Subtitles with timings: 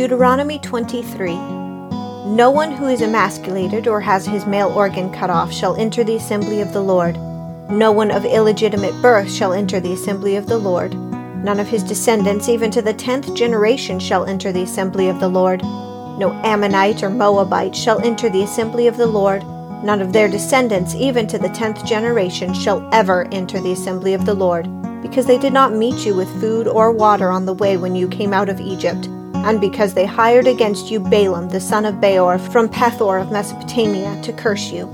[0.00, 5.76] Deuteronomy 23 No one who is emasculated or has his male organ cut off shall
[5.76, 7.16] enter the assembly of the Lord.
[7.68, 10.94] No one of illegitimate birth shall enter the assembly of the Lord.
[10.94, 15.28] None of his descendants, even to the tenth generation, shall enter the assembly of the
[15.28, 15.60] Lord.
[15.60, 19.42] No Ammonite or Moabite shall enter the assembly of the Lord.
[19.84, 24.24] None of their descendants, even to the tenth generation, shall ever enter the assembly of
[24.24, 24.66] the Lord,
[25.02, 28.08] because they did not meet you with food or water on the way when you
[28.08, 29.06] came out of Egypt,
[29.44, 34.20] and because they hired against you Balaam the son of Beor from Pethor of Mesopotamia
[34.22, 34.86] to curse you.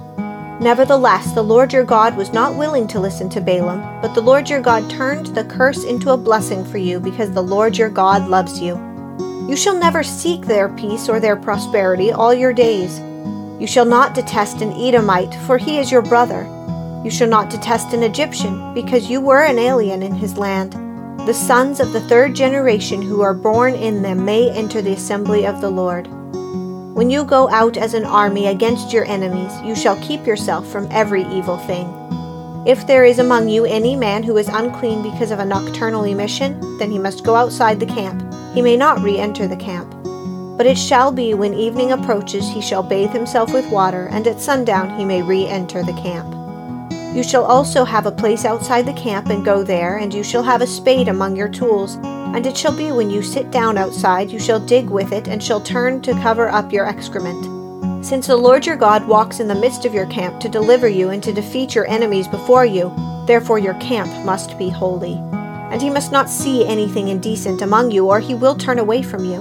[0.60, 4.48] Nevertheless, the Lord your God was not willing to listen to Balaam, but the Lord
[4.48, 8.28] your God turned the curse into a blessing for you, because the Lord your God
[8.28, 8.74] loves you.
[9.48, 12.98] You shall never seek their peace or their prosperity all your days.
[13.60, 16.44] You shall not detest an Edomite, for he is your brother.
[17.04, 20.74] You shall not detest an Egyptian, because you were an alien in his land.
[21.26, 25.44] The sons of the third generation who are born in them may enter the assembly
[25.44, 26.06] of the Lord.
[26.94, 30.86] When you go out as an army against your enemies, you shall keep yourself from
[30.92, 31.84] every evil thing.
[32.64, 36.78] If there is among you any man who is unclean because of a nocturnal emission,
[36.78, 38.22] then he must go outside the camp.
[38.54, 39.92] He may not re enter the camp.
[40.56, 44.40] But it shall be when evening approaches, he shall bathe himself with water, and at
[44.40, 46.35] sundown he may re enter the camp.
[47.16, 50.42] You shall also have a place outside the camp, and go there, and you shall
[50.42, 51.94] have a spade among your tools.
[52.04, 55.42] And it shall be when you sit down outside, you shall dig with it, and
[55.42, 58.04] shall turn to cover up your excrement.
[58.04, 61.08] Since the Lord your God walks in the midst of your camp to deliver you
[61.08, 62.92] and to defeat your enemies before you,
[63.26, 65.14] therefore your camp must be holy.
[65.72, 69.24] And he must not see anything indecent among you, or he will turn away from
[69.24, 69.40] you.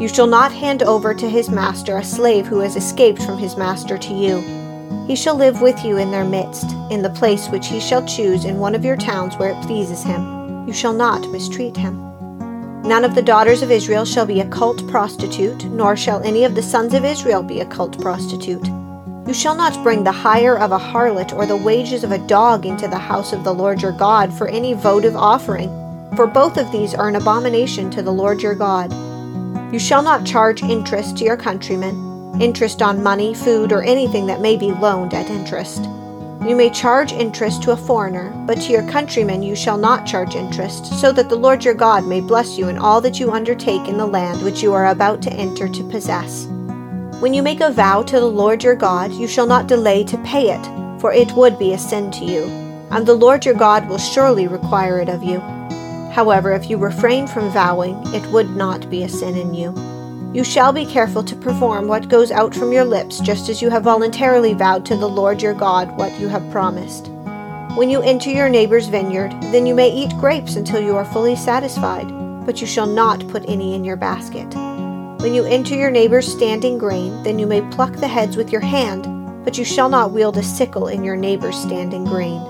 [0.00, 3.56] You shall not hand over to his master a slave who has escaped from his
[3.56, 4.59] master to you.
[5.06, 8.44] He shall live with you in their midst, in the place which he shall choose
[8.44, 10.66] in one of your towns where it pleases him.
[10.66, 11.98] You shall not mistreat him.
[12.82, 16.54] None of the daughters of Israel shall be a cult prostitute, nor shall any of
[16.54, 18.66] the sons of Israel be a cult prostitute.
[19.26, 22.66] You shall not bring the hire of a harlot or the wages of a dog
[22.66, 25.68] into the house of the Lord your God for any votive offering,
[26.16, 28.92] for both of these are an abomination to the Lord your God.
[29.72, 34.40] You shall not charge interest to your countrymen, interest on money, food, or anything that
[34.40, 35.84] may be loaned at interest.
[36.46, 40.34] You may charge interest to a foreigner, but to your countrymen you shall not charge
[40.34, 43.86] interest, so that the Lord your God may bless you in all that you undertake
[43.88, 46.46] in the land which you are about to enter to possess.
[47.20, 50.16] When you make a vow to the Lord your God, you shall not delay to
[50.24, 52.44] pay it, for it would be a sin to you,
[52.90, 55.40] and the Lord your God will surely require it of you.
[56.10, 59.74] However, if you refrain from vowing, it would not be a sin in you.
[60.32, 63.68] You shall be careful to perform what goes out from your lips, just as you
[63.68, 67.08] have voluntarily vowed to the Lord your God what you have promised.
[67.76, 71.34] When you enter your neighbor's vineyard, then you may eat grapes until you are fully
[71.34, 72.06] satisfied,
[72.46, 74.46] but you shall not put any in your basket.
[75.20, 78.60] When you enter your neighbor's standing grain, then you may pluck the heads with your
[78.60, 82.40] hand, but you shall not wield a sickle in your neighbor's standing grain.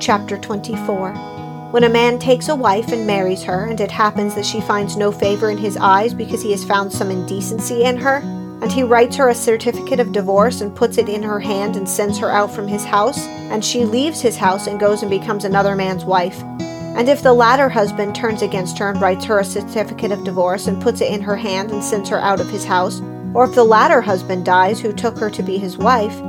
[0.00, 1.31] Chapter 24
[1.72, 4.94] when a man takes a wife and marries her, and it happens that she finds
[4.94, 8.16] no favor in his eyes because he has found some indecency in her,
[8.60, 11.88] and he writes her a certificate of divorce and puts it in her hand and
[11.88, 15.46] sends her out from his house, and she leaves his house and goes and becomes
[15.46, 16.42] another man's wife.
[16.60, 20.66] And if the latter husband turns against her and writes her a certificate of divorce
[20.66, 23.00] and puts it in her hand and sends her out of his house,
[23.32, 26.20] or if the latter husband dies who took her to be his wife,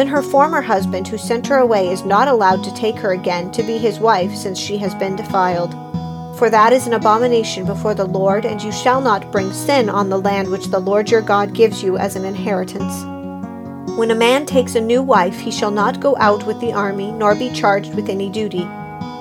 [0.00, 3.50] then her former husband who sent her away is not allowed to take her again
[3.50, 5.72] to be his wife since she has been defiled.
[6.38, 10.08] For that is an abomination before the Lord, and you shall not bring sin on
[10.08, 13.04] the land which the Lord your God gives you as an inheritance.
[13.98, 17.12] When a man takes a new wife, he shall not go out with the army,
[17.12, 18.66] nor be charged with any duty.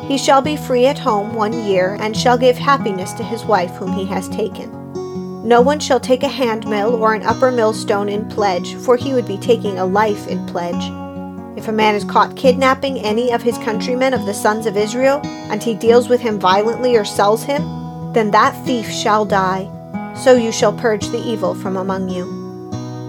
[0.08, 3.72] He shall be free at home one year, and shall give happiness to his wife
[3.72, 4.79] whom he has taken.
[5.44, 9.26] No one shall take a handmill or an upper millstone in pledge, for he would
[9.26, 10.92] be taking a life in pledge.
[11.58, 15.22] If a man is caught kidnapping any of his countrymen of the sons of Israel,
[15.24, 17.62] and he deals with him violently or sells him,
[18.12, 19.70] then that thief shall die.
[20.14, 22.26] So you shall purge the evil from among you.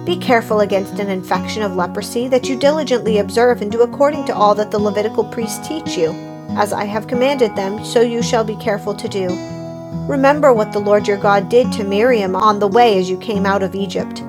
[0.07, 4.35] Be careful against an infection of leprosy, that you diligently observe and do according to
[4.35, 6.11] all that the Levitical priests teach you.
[6.51, 9.60] As I have commanded them, so you shall be careful to do.
[9.93, 13.47] Remember what the Lord your God did to Miriam on the way as you came
[13.47, 14.23] out of Egypt.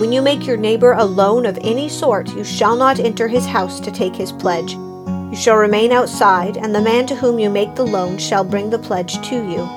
[0.00, 3.46] When you make your neighbor a loan of any sort, you shall not enter his
[3.46, 4.74] house to take his pledge.
[4.74, 8.70] You shall remain outside, and the man to whom you make the loan shall bring
[8.70, 9.68] the pledge to you.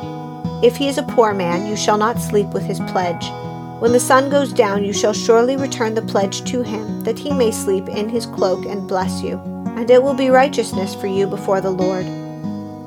[0.64, 3.32] If he is a poor man, you shall not sleep with his pledge.
[3.80, 7.32] When the sun goes down, you shall surely return the pledge to him, that he
[7.34, 9.38] may sleep in his cloak and bless you,
[9.78, 12.06] and it will be righteousness for you before the Lord.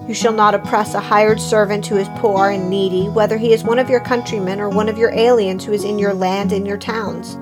[0.08, 3.62] You shall not oppress a hired servant who is poor and needy, whether he is
[3.62, 6.66] one of your countrymen or one of your aliens who is in your land in
[6.66, 7.38] your towns.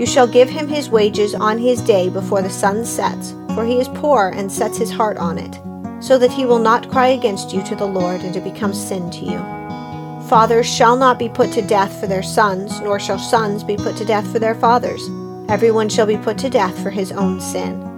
[0.00, 3.78] You shall give him his wages on his day before the sun sets, for he
[3.78, 5.54] is poor and sets his heart on it,
[6.02, 9.08] so that he will not cry against you to the Lord, and it becomes sin
[9.12, 9.38] to you.
[10.28, 13.96] Fathers shall not be put to death for their sons, nor shall sons be put
[13.98, 15.08] to death for their fathers.
[15.48, 17.93] Everyone shall be put to death for his own sin.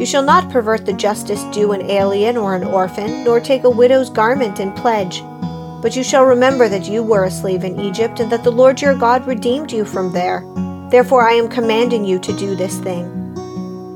[0.00, 3.70] You shall not pervert the justice due an alien or an orphan, nor take a
[3.70, 5.22] widow's garment in pledge.
[5.82, 8.80] But you shall remember that you were a slave in Egypt, and that the Lord
[8.80, 10.42] your God redeemed you from there.
[10.88, 13.04] Therefore I am commanding you to do this thing.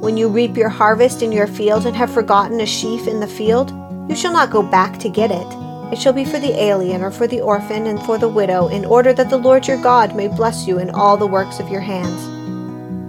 [0.02, 3.26] When you reap your harvest in your field and have forgotten a sheaf in the
[3.26, 3.70] field,
[4.06, 5.46] you shall not go back to get it.
[5.90, 8.84] It shall be for the alien or for the orphan and for the widow, in
[8.84, 11.80] order that the Lord your God may bless you in all the works of your
[11.80, 12.33] hands.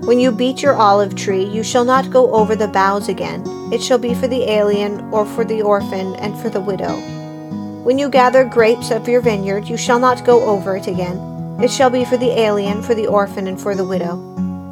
[0.06, 3.44] When you beat your olive tree, you shall not go over the boughs again.
[3.74, 6.94] It shall be for the alien, or for the orphan, and for the widow.
[7.84, 11.18] When you gather grapes of your vineyard, you shall not go over it again.
[11.60, 14.18] It shall be for the alien, for the orphan, and for the widow.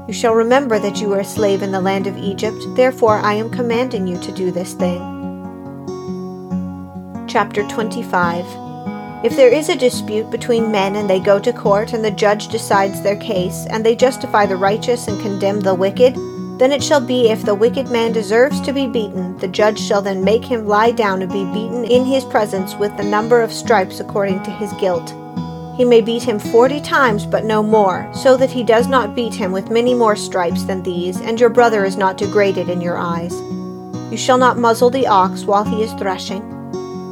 [0.07, 3.33] You shall remember that you were a slave in the land of Egypt, therefore I
[3.33, 5.01] am commanding you to do this thing.
[7.27, 8.62] Chapter 25
[9.23, 12.49] if there is a dispute between men and they go to court and the judge
[12.49, 16.15] decides their case, and they justify the righteous and condemn the wicked,
[16.59, 20.01] then it shall be if the wicked man deserves to be beaten, the judge shall
[20.01, 23.51] then make him lie down and be beaten in his presence with the number of
[23.51, 25.15] stripes according to his guilt.
[25.77, 29.33] He may beat him forty times, but no more, so that he does not beat
[29.33, 32.97] him with many more stripes than these, and your brother is not degraded in your
[32.97, 33.33] eyes.
[34.11, 36.52] You shall not muzzle the ox while he is threshing.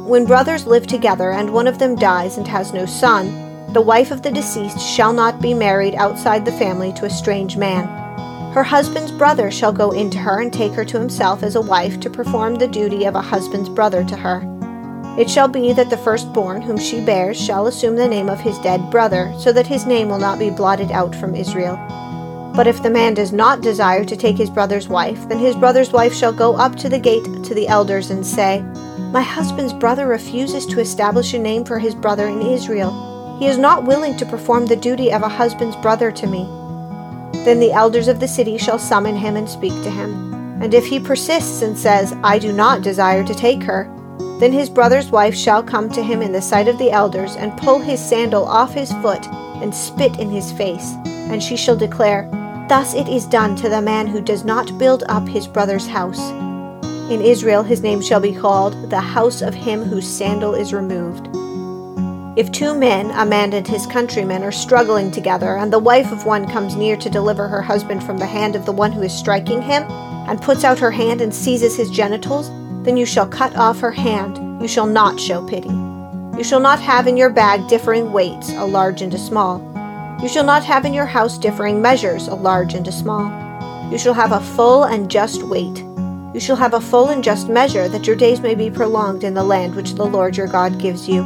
[0.04, 4.10] When brothers live together and one of them dies and has no son, the wife
[4.10, 7.86] of the deceased shall not be married outside the family to a strange man.
[8.52, 12.00] Her husband's brother shall go into her and take her to himself as a wife
[12.00, 14.42] to perform the duty of a husband's brother to her.
[15.16, 18.58] It shall be that the firstborn whom she bears shall assume the name of his
[18.58, 21.76] dead brother, so that his name will not be blotted out from Israel.
[22.56, 25.92] But if the man does not desire to take his brother's wife, then his brother's
[25.92, 28.64] wife shall go up to the gate to the elders and say,
[29.12, 33.36] my husband's brother refuses to establish a name for his brother in Israel.
[33.38, 36.44] He is not willing to perform the duty of a husband's brother to me.
[37.44, 40.32] Then the elders of the city shall summon him and speak to him.
[40.62, 43.84] And if he persists and says, I do not desire to take her,
[44.40, 47.56] then his brother's wife shall come to him in the sight of the elders, and
[47.58, 49.26] pull his sandal off his foot,
[49.60, 50.94] and spit in his face.
[51.04, 52.28] And she shall declare,
[52.68, 56.32] Thus it is done to the man who does not build up his brother's house.
[57.10, 61.28] In Israel his name shall be called the house of him whose sandal is removed.
[62.34, 66.24] If two men, a man and his countryman, are struggling together, and the wife of
[66.24, 69.12] one comes near to deliver her husband from the hand of the one who is
[69.12, 69.82] striking him,
[70.26, 72.48] and puts out her hand and seizes his genitals,
[72.84, 75.68] then you shall cut off her hand, you shall not show pity.
[76.38, 79.60] You shall not have in your bag differing weights, a large and a small.
[80.22, 83.30] You shall not have in your house differing measures, a large and a small.
[83.90, 85.84] You shall have a full and just weight.
[86.34, 89.34] You shall have a full and just measure, that your days may be prolonged in
[89.34, 91.22] the land which the Lord your God gives you.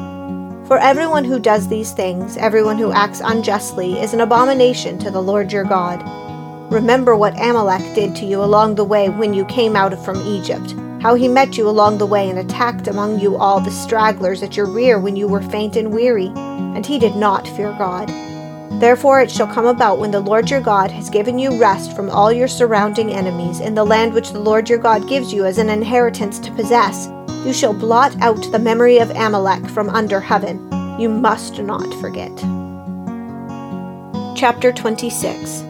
[0.66, 5.22] For everyone who does these things, everyone who acts unjustly, is an abomination to the
[5.22, 6.02] Lord your God.
[6.72, 10.74] Remember what Amalek did to you along the way when you came out from Egypt,
[11.00, 14.56] how he met you along the way and attacked among you all the stragglers at
[14.56, 18.10] your rear when you were faint and weary, and he did not fear God.
[18.78, 22.10] Therefore it shall come about when the Lord your God has given you rest from
[22.10, 25.56] all your surrounding enemies in the land which the Lord your God gives you as
[25.56, 27.08] an inheritance to possess,
[27.46, 30.70] you shall blot out the memory of Amalek from under heaven.
[31.00, 32.36] You must not forget.
[34.36, 35.60] Chapter 26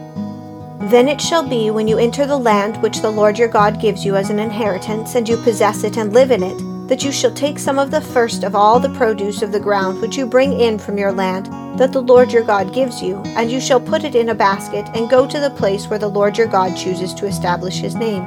[0.91, 4.03] Then it shall be when you enter the land which the Lord your God gives
[4.03, 7.33] you as an inheritance, and you possess it and live in it, that you shall
[7.33, 10.59] take some of the first of all the produce of the ground which you bring
[10.59, 14.03] in from your land that the Lord your God gives you, and you shall put
[14.03, 17.13] it in a basket and go to the place where the Lord your God chooses
[17.15, 18.23] to establish his name.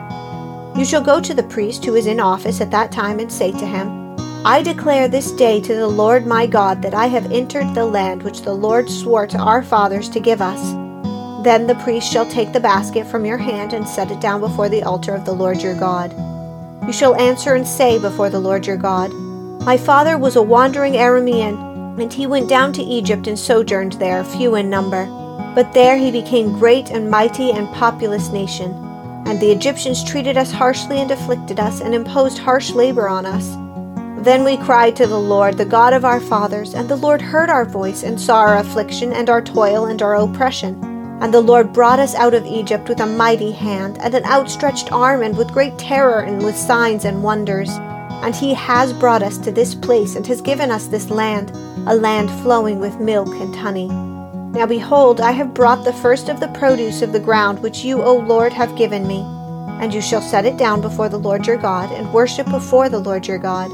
[0.76, 3.50] You shall go to the priest who is in office at that time and say
[3.52, 7.74] to him, I declare this day to the Lord my God that I have entered
[7.74, 10.72] the land which the Lord swore to our fathers to give us.
[11.44, 14.68] Then the priest shall take the basket from your hand and set it down before
[14.68, 16.14] the altar of the Lord your God.
[16.86, 20.94] You shall answer and say before the Lord your God, My father was a wandering
[20.94, 25.06] Aramean and he went down to Egypt and sojourned there, few in number.
[25.54, 28.72] But there he became great and mighty and populous nation.
[29.26, 33.56] And the Egyptians treated us harshly and afflicted us, and imposed harsh labor on us.
[34.24, 37.48] Then we cried to the Lord, the God of our fathers, and the Lord heard
[37.48, 40.78] our voice, and saw our affliction, and our toil, and our oppression.
[41.22, 44.92] And the Lord brought us out of Egypt with a mighty hand, and an outstretched
[44.92, 47.70] arm, and with great terror, and with signs and wonders.
[48.22, 51.50] And he has brought us to this place and has given us this land,
[51.88, 53.88] a land flowing with milk and honey.
[53.88, 58.02] Now behold, I have brought the first of the produce of the ground which you,
[58.02, 59.20] O Lord, have given me.
[59.80, 62.98] And you shall set it down before the Lord your God, and worship before the
[62.98, 63.70] Lord your God.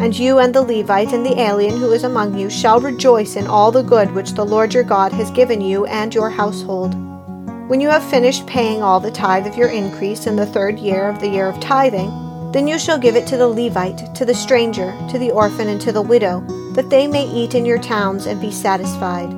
[0.00, 3.46] And you and the Levite and the alien who is among you shall rejoice in
[3.46, 6.94] all the good which the Lord your God has given you and your household.
[7.68, 11.08] When you have finished paying all the tithe of your increase in the third year
[11.08, 14.34] of the year of tithing, then you shall give it to the Levite, to the
[14.34, 16.40] stranger, to the orphan, and to the widow,
[16.74, 19.30] that they may eat in your towns and be satisfied.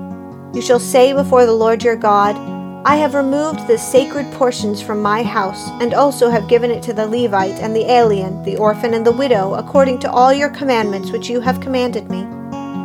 [0.55, 2.37] You shall say before the Lord your God,
[2.85, 6.93] I have removed the sacred portions from my house, and also have given it to
[6.93, 11.11] the Levite and the alien, the orphan and the widow, according to all your commandments
[11.11, 12.27] which you have commanded me.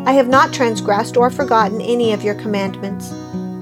[0.05, 3.11] I have not transgressed or forgotten any of your commandments.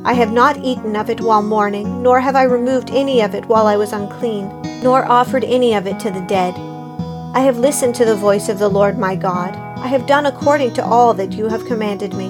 [0.05, 3.45] I have not eaten of it while mourning, nor have I removed any of it
[3.47, 4.49] while I was unclean
[4.85, 6.53] nor offered any of it to the dead.
[7.33, 9.55] I have listened to the voice of the Lord my God.
[9.79, 12.29] I have done according to all that you have commanded me.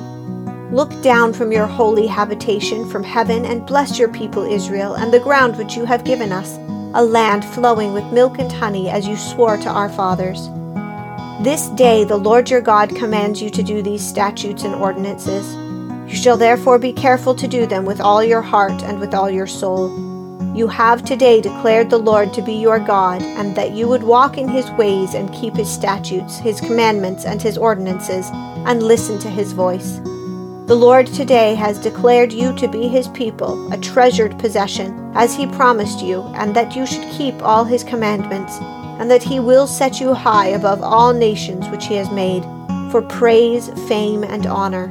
[0.72, 5.20] Look down from your holy habitation from heaven and bless your people Israel and the
[5.20, 6.55] ground which you have given us,
[6.96, 10.48] a land flowing with milk and honey, as you swore to our fathers.
[11.44, 15.64] This day the Lord your God commands you to do these statutes and ordinances.
[16.08, 19.30] You shall therefore be careful to do them with all your heart and with all
[19.30, 19.90] your soul.
[20.56, 24.38] You have today declared the Lord to be your God, and that you would walk
[24.38, 29.30] in his ways and keep his statutes, his commandments, and his ordinances, and listen to
[29.30, 30.00] his voice.
[30.68, 35.46] The Lord today has declared you to be his people, a treasured possession, as he
[35.46, 38.58] promised you, and that you should keep all his commandments,
[39.00, 42.44] and that he will set you high above all nations which he has made,
[42.92, 44.88] for praise, fame, and honor.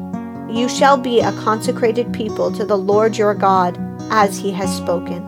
[0.54, 3.76] You shall be a consecrated people to the Lord your God,
[4.12, 5.24] as he has spoken.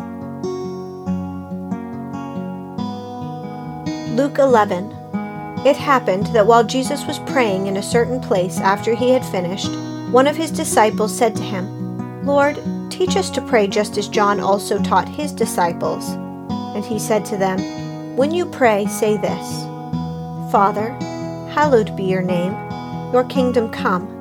[4.14, 4.84] Luke 11.
[5.66, 9.72] It happened that while Jesus was praying in a certain place after he had finished,
[10.12, 12.56] one of his disciples said to him, Lord,
[12.88, 16.08] teach us to pray just as John also taught his disciples.
[16.76, 19.64] And he said to them, When you pray, say this
[20.52, 20.90] Father,
[21.50, 22.52] hallowed be your name,
[23.12, 24.15] your kingdom come.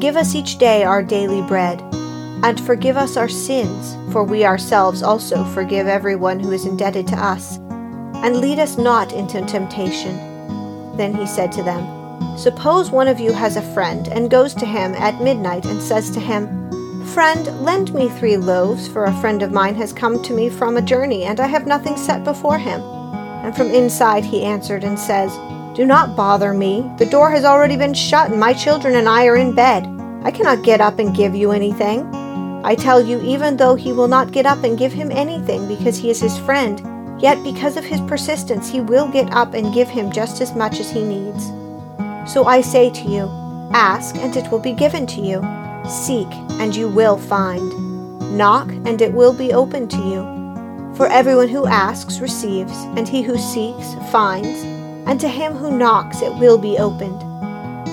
[0.00, 1.78] Give us each day our daily bread,
[2.42, 7.16] and forgive us our sins, for we ourselves also forgive everyone who is indebted to
[7.16, 7.58] us
[8.22, 10.16] and lead us not into temptation.
[10.96, 14.64] Then he said to them, Suppose one of you has a friend, and goes to
[14.64, 19.42] him at midnight and says to him, Friend, lend me three loaves, for a friend
[19.42, 22.58] of mine has come to me from a journey, and I have nothing set before
[22.58, 22.80] him.
[23.44, 25.36] And from inside he answered and says,
[25.80, 26.84] Do not bother me.
[26.98, 29.86] The door has already been shut, and my children and I are in bed.
[30.22, 32.04] I cannot get up and give you anything.
[32.62, 35.96] I tell you, even though he will not get up and give him anything because
[35.96, 36.82] he is his friend,
[37.18, 40.80] Yet, because of his persistence, he will get up and give him just as much
[40.80, 41.46] as he needs.
[42.30, 43.30] So I say to you
[43.72, 45.40] ask, and it will be given to you.
[45.88, 46.28] Seek,
[46.60, 48.36] and you will find.
[48.36, 50.94] Knock, and it will be opened to you.
[50.94, 54.79] For everyone who asks receives, and he who seeks finds,
[55.10, 57.18] and to him who knocks it will be opened.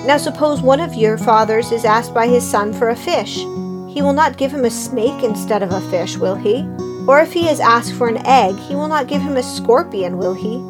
[0.05, 3.37] Now, suppose one of your fathers is asked by his son for a fish.
[3.37, 6.61] He will not give him a snake instead of a fish, will he?
[7.07, 10.19] Or if he has asked for an egg, he will not give him a scorpion,
[10.19, 10.61] will he?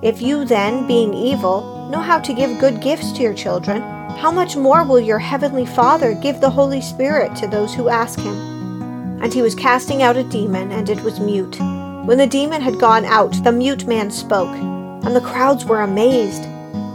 [0.00, 3.82] If you then, being evil, know how to give good gifts to your children,
[4.16, 8.18] how much more will your heavenly Father give the Holy Spirit to those who ask
[8.18, 9.20] him?
[9.22, 11.60] And he was casting out a demon, and it was mute.
[12.06, 14.56] When the demon had gone out, the mute man spoke,
[15.04, 16.42] and the crowds were amazed.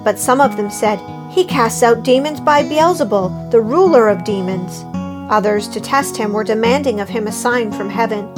[0.03, 0.99] But some of them said,
[1.31, 4.83] He casts out demons by Beelzebul, the ruler of demons.
[5.29, 8.31] Others, to test him, were demanding of him a sign from heaven.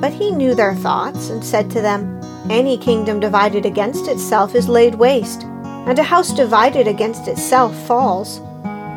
[0.00, 4.68] But he knew their thoughts, and said to them, Any kingdom divided against itself is
[4.68, 8.40] laid waste, and a house divided against itself falls.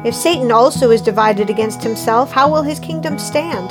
[0.03, 3.69] If Satan also is divided against himself, how will his kingdom stand?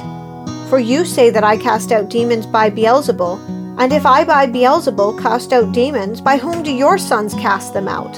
[0.68, 5.20] For you say that I cast out demons by Beelzebul, and if I by Beelzebul
[5.20, 8.16] cast out demons, by whom do your sons cast them out?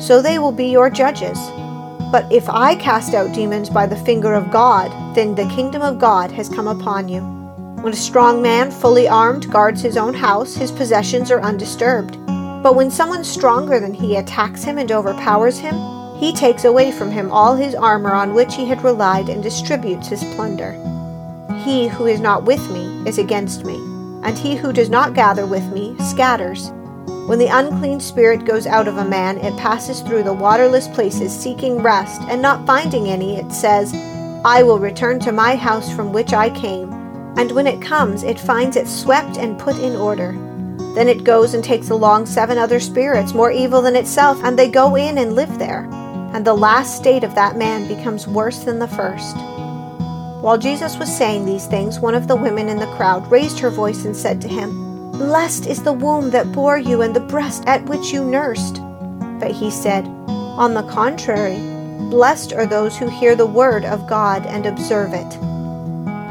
[0.00, 1.38] So they will be your judges.
[2.12, 5.98] But if I cast out demons by the finger of God, then the kingdom of
[5.98, 7.20] God has come upon you.
[7.82, 12.18] When a strong man, fully armed, guards his own house, his possessions are undisturbed.
[12.62, 15.76] But when someone stronger than he attacks him and overpowers him,
[16.18, 20.08] he takes away from him all his armor on which he had relied and distributes
[20.08, 20.72] his plunder.
[21.64, 23.78] He who is not with me is against me,
[24.22, 26.70] and he who does not gather with me scatters.
[27.26, 31.32] When the unclean spirit goes out of a man, it passes through the waterless places
[31.32, 33.94] seeking rest, and not finding any, it says,
[34.44, 37.00] I will return to my house from which I came
[37.36, 40.32] and when it comes, it finds it swept and put in order.
[40.94, 44.68] Then it goes and takes along seven other spirits, more evil than itself, and they
[44.68, 45.88] go in and live there.
[46.34, 49.36] And the last state of that man becomes worse than the first.
[50.40, 53.70] While Jesus was saying these things, one of the women in the crowd raised her
[53.70, 57.64] voice and said to him, Blessed is the womb that bore you and the breast
[57.66, 58.80] at which you nursed.
[59.38, 61.58] But he said, On the contrary,
[62.10, 65.38] blessed are those who hear the word of God and observe it.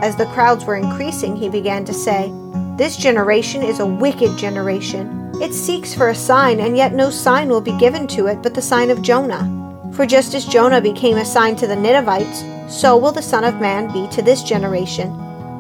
[0.04, 2.32] As the crowds were increasing, he began to say,
[2.80, 5.34] this generation is a wicked generation.
[5.42, 8.54] It seeks for a sign, and yet no sign will be given to it but
[8.54, 9.44] the sign of Jonah.
[9.92, 13.60] For just as Jonah became a sign to the Ninevites, so will the Son of
[13.60, 15.12] Man be to this generation.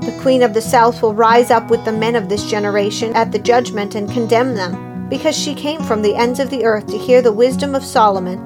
[0.01, 3.31] The Queen of the South will rise up with the men of this generation at
[3.31, 6.97] the judgment and condemn them, because she came from the ends of the earth to
[6.97, 8.39] hear the wisdom of Solomon.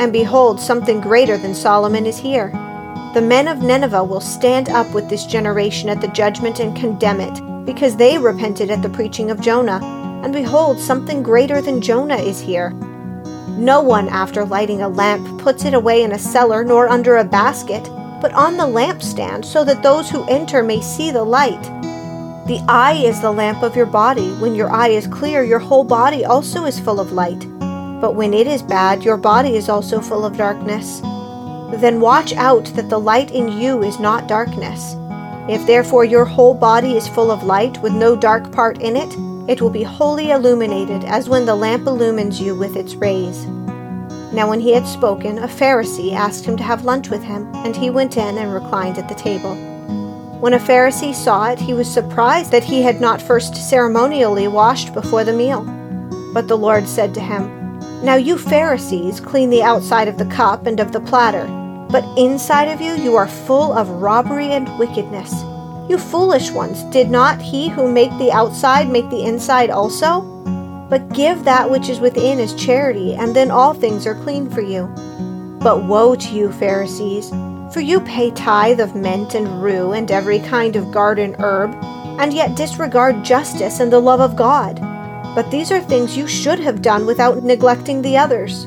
[0.00, 2.50] And behold, something greater than Solomon is here.
[3.14, 7.20] The men of Nineveh will stand up with this generation at the judgment and condemn
[7.20, 9.80] it because they repented at the preaching of Jonah.
[10.22, 12.74] And behold, something greater than Jonah is here.
[13.56, 17.24] No one, after lighting a lamp, puts it away in a cellar nor under a
[17.24, 17.82] basket,
[18.20, 21.62] but on the lampstand, so that those who enter may see the light.
[22.46, 24.30] The eye is the lamp of your body.
[24.32, 27.48] When your eye is clear, your whole body also is full of light.
[28.00, 31.00] But when it is bad, your body is also full of darkness.
[31.80, 34.94] Then watch out that the light in you is not darkness.
[35.48, 39.14] If therefore your whole body is full of light, with no dark part in it,
[39.48, 43.46] it will be wholly illuminated, as when the lamp illumines you with its rays.
[44.32, 47.76] Now, when he had spoken, a Pharisee asked him to have lunch with him, and
[47.76, 49.54] he went in and reclined at the table.
[50.40, 54.92] When a Pharisee saw it, he was surprised that he had not first ceremonially washed
[54.92, 55.62] before the meal.
[56.32, 60.66] But the Lord said to him, Now you Pharisees clean the outside of the cup
[60.66, 61.46] and of the platter
[61.94, 65.32] but inside of you you are full of robbery and wickedness.
[65.88, 70.22] You foolish ones, did not he who made the outside make the inside also?
[70.88, 74.62] But give that which is within as charity, and then all things are clean for
[74.62, 74.86] you.
[75.60, 77.28] But woe to you, Pharisees,
[77.72, 81.74] for you pay tithe of mint and rue and every kind of garden herb,
[82.18, 84.80] and yet disregard justice and the love of God.
[85.34, 88.66] But these are things you should have done without neglecting the others.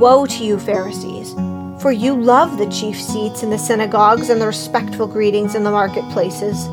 [0.00, 1.34] Woe to you, Pharisees!
[1.80, 5.70] For you love the chief seats in the synagogues and the respectful greetings in the
[5.70, 6.68] marketplaces.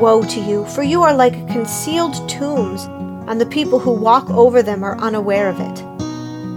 [0.00, 2.84] Woe to you, for you are like concealed tombs,
[3.28, 5.84] and the people who walk over them are unaware of it.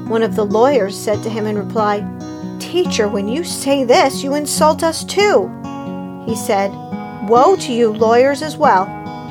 [0.08, 2.08] One of the lawyers said to him in reply,
[2.58, 5.52] Teacher, when you say this, you insult us too.
[6.26, 6.72] He said,
[7.28, 8.86] Woe to you, lawyers, as well,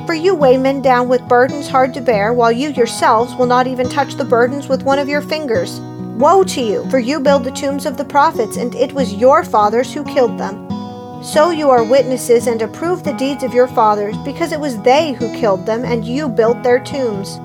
[0.05, 3.65] for you weigh men down with burdens hard to bear, while you yourselves will not
[3.65, 5.79] even touch the burdens with one of your fingers.
[6.17, 9.43] Woe to you, for you build the tombs of the prophets, and it was your
[9.43, 10.69] fathers who killed them.
[11.23, 15.13] So you are witnesses and approve the deeds of your fathers, because it was they
[15.13, 17.37] who killed them, and you built their tombs.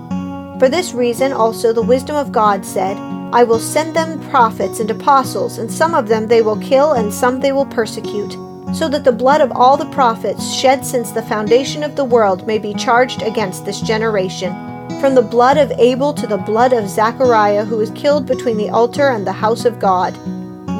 [0.61, 2.99] For this reason also the wisdom of God said,
[3.33, 7.13] I will send them prophets and apostles, and some of them they will kill, and
[7.13, 8.33] some they will persecute,
[8.75, 12.47] so that the blood of all the prophets shed since the foundation of the world
[12.47, 14.68] may be charged against this generation
[15.01, 18.71] from the blood of Abel to the blood of Zachariah, who was killed between the
[18.71, 20.17] altar and the house of God.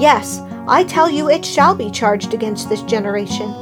[0.01, 3.55] Yes, I tell you, it shall be charged against this generation.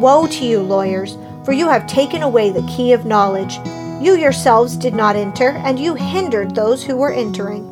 [0.00, 3.58] Woe to you, lawyers, for you have taken away the key of knowledge.
[4.02, 7.66] You yourselves did not enter, and you hindered those who were entering.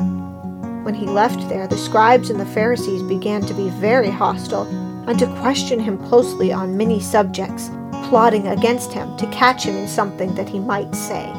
[0.85, 4.67] When he left there, the scribes and the Pharisees began to be very hostile,
[5.09, 7.69] and to question him closely on many subjects,
[8.05, 11.33] plotting against him to catch him in something that he might say.